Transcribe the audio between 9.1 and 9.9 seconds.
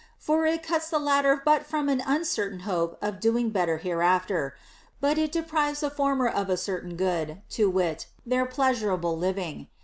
living.